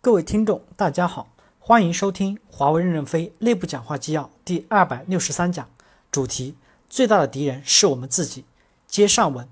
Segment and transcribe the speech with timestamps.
[0.00, 5.68] 各位听众，大家好，欢迎收听华为任正非内部讲话纪要第二百六十三讲，
[6.12, 6.54] 主题：
[6.88, 8.44] 最大的敌人是我们自己。
[8.86, 9.48] 接上文。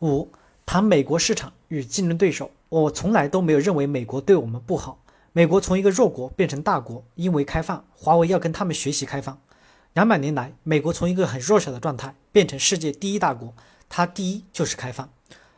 [0.00, 0.30] 五、
[0.64, 4.98] 谈美国市场与竞争对手，我从来都没有认为美国对我们不好。
[5.34, 9.38] 美国从一个弱国变成大国，因为开放，华为要跟他们学习开放。
[9.92, 13.52] 两百年来，美国从一个很弱小的状态变成世界第一大国，
[13.90, 15.10] 它第一就是开放，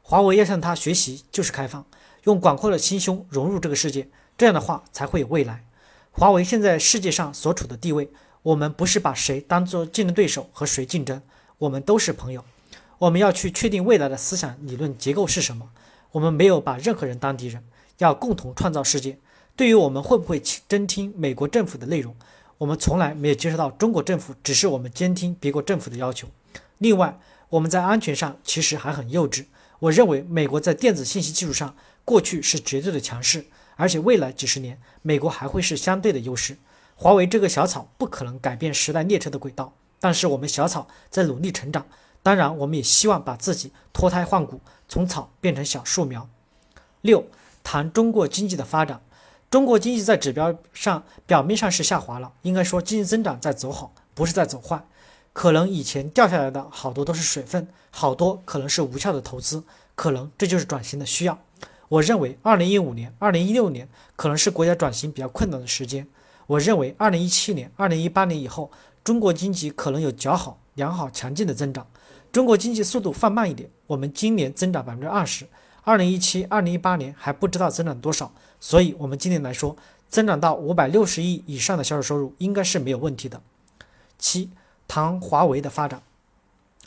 [0.03, 1.87] 华为要向它学习就是开放。
[2.27, 5.65] 用广阔的心胸融入这个世界，这样的话才会有未来。
[6.11, 8.11] 华为现在世界上所处的地位，
[8.43, 11.23] 我们不是把谁当做竞争对手和谁竞争，
[11.59, 12.45] 我们都是朋友。
[12.99, 15.71] 我们要去确定未来的思想理论结构是什么。
[16.13, 17.63] 我们没有把任何人当敌人，
[17.99, 19.19] 要共同创造世界。
[19.55, 22.17] 对于我们会不会真听美国政府的内容，
[22.59, 26.27] 我们从来没有接受到中国政府指示我们监听别国政府的要求。
[26.79, 29.45] 另外，我们在安全上其实还很幼稚。
[29.79, 31.77] 我认为美国在电子信息技术上。
[32.07, 36.57] 过去是绝对的强势，而且未来几十年，美国还会是相对的优势。
[36.95, 41.85] 华为这个小草不可能改变时代列车的轨道，但是我们小草在努力成长。
[42.23, 46.29] 当然，我们也希望把自己脱胎换骨，从草变成小树苗。
[47.03, 47.27] 六，
[47.63, 49.03] 谈中国经济的发展。
[49.51, 54.85] 中国经济在指标上表面上是下滑了，应该说经济增长在走好，不是在走坏。
[55.33, 59.63] 可能以前掉下来的好多都是水分，好多可能是无效的投资，
[59.95, 61.39] 可能这就是转型的需要。
[61.89, 66.07] 我认为，二零一五年、二零一六年可能是国家转型比较困难的时间。
[66.47, 68.71] 我认为，二零一七年、二零一八年以后，
[69.05, 71.87] 中国经济可能有较好、良好、强劲的增长。
[72.33, 75.47] 中国经济速度放慢一点，我们今年增长百分之二十，
[75.83, 78.33] 二零一七、二零一八年还不知道增长多少。
[78.59, 79.77] 所以，我们今年来说，
[80.09, 83.41] 增长到五百六十亿以上的销售收入应该是没有问题的。
[84.19, 84.51] 七，
[84.89, 86.03] 谈华为的发展，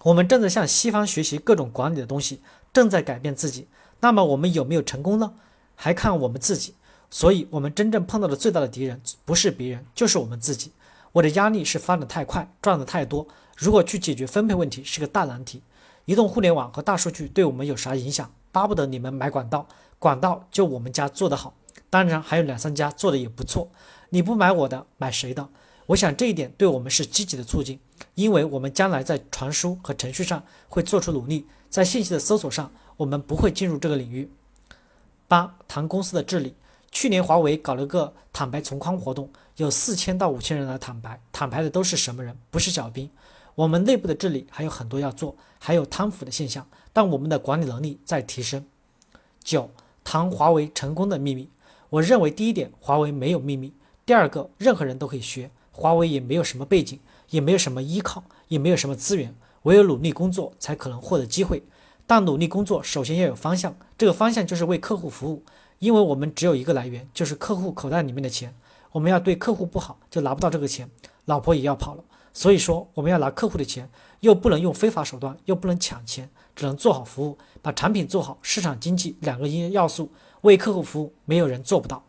[0.04, 2.42] 我们正在向西方学习各种管理的东西，
[2.74, 3.68] 正在改变自己。
[4.02, 5.34] 那么我们有没有成功呢？
[5.76, 6.76] 还看我们自己。
[7.10, 10.72] 所以，我们真正碰到的最大的敌人不是别人，就是我们自己。
[11.12, 13.28] 我的压力是发展太快，赚的太多。
[13.58, 15.64] 如果去解决分配问题是个大难题。
[16.06, 18.32] 移动互联网和大数据对我们有啥影响？
[18.52, 19.68] 巴不得你们买管道，
[19.98, 21.56] 管道就我们家做得好。
[21.90, 23.70] 当然还有两三家做的也不错。
[24.10, 25.50] 你不买我的，买谁的？
[25.88, 27.80] 我想这一点对我们是积极的促进，
[28.14, 32.72] 因为我们将来在传输和程序上会做出努力，在信息的搜索上。
[33.00, 34.30] 我们不会进入这个领域。
[35.26, 36.54] 八谈公司的治理。
[36.92, 42.36] 去年华为搞了个坦白从宽活动，有四千到五千人来坦白，坦白的都是什么人？
[42.50, 43.10] 不是小兵。
[43.56, 48.66] 我们内部的治理还有很多要做，还有贪腐的现象，但我们的管理能力在提升。
[49.42, 49.70] 九
[50.04, 51.50] 谈华为成功的秘密。
[51.92, 53.72] 我认为第一点，华为没有秘密。
[54.06, 57.00] 第二个，任何人都可以学，华为也没有什么背景，
[57.30, 59.34] 也没有什么依靠，也没有什么资源，
[59.64, 61.62] 唯有努力工作才可能获得机会。
[62.10, 65.44] 但努力工作，首先要有方向，这个方向就是为客户服务，
[65.78, 68.52] 因为我们只有一个来源，就是客户口袋里面的钱。
[68.94, 70.90] 我们要对客户不好，就拿不到这个钱，
[71.26, 72.04] 老婆也要跑了。
[72.34, 73.88] 所以说，我们要拿客户的钱，
[74.22, 82.04] 又不能用非法手段，又不能抢钱，只能做好服务，把产品做好，市场经济两个因要素为客户服务，没有人做不到。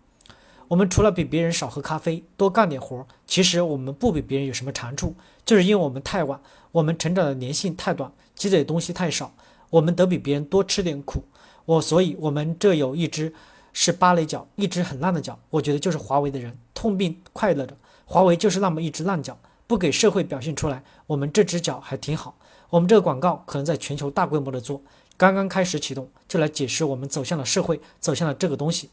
[0.69, 6.41] 我们除了比别人少喝咖啡，多干点活，其实我们不比别人有什么长处，就是因为我们太晚，
[6.73, 9.35] 我们成长的年限太短，积累的东西太少。
[9.71, 11.25] 我们得比别人多吃点苦，
[11.65, 13.33] 我所以，我们这有一只
[13.73, 15.39] 是芭蕾脚，一只很烂的脚。
[15.49, 22.37] 我觉得就是华为的人痛并快乐着，华为就是那么一只烂脚，不给社会表现出来，我们这只脚还挺好。
[22.71, 24.83] 我们这个广告可能在全球大规模的做，
[25.17, 28.91] 刚刚开始启动，就来解释我们走向了社会，走向了这个东西。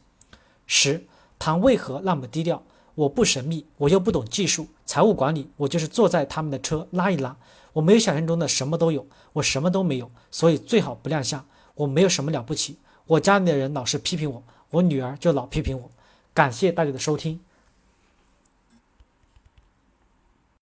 [0.66, 1.04] 十
[1.38, 2.62] 谈为何那么低调？
[2.94, 7.36] 我不神秘，我又不懂技术，财务管理，我就是坐在他们的车拉一拉。
[7.78, 11.46] 我没有想象中的什么都有，我什么都没有，所以最好不亮相。
[11.76, 15.88] 我没有什么了不起，我家里的人老是批评我，我女儿就老批评我。
[16.34, 17.38] 感谢大家的收听。